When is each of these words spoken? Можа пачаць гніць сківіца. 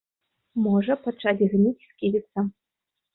Можа 0.67 0.95
пачаць 1.07 1.45
гніць 1.51 1.85
сківіца. 1.91 2.47